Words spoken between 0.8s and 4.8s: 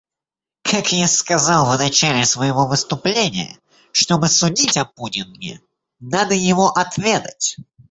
я сказал в начале своего выступления, чтобы судить